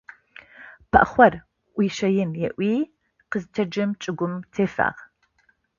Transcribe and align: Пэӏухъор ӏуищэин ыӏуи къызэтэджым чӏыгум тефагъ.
Пэӏухъор 0.91 1.33
ӏуищэин 1.73 2.31
ыӏуи 2.47 2.73
къызэтэджым 3.29 3.89
чӏыгум 4.01 4.33
тефагъ. 4.53 4.99